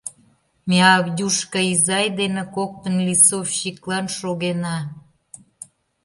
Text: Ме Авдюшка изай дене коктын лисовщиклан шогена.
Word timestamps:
Ме 0.67 0.77
Авдюшка 0.95 1.61
изай 1.73 2.07
дене 2.19 2.43
коктын 2.55 2.95
лисовщиклан 3.07 4.05
шогена. 4.17 4.77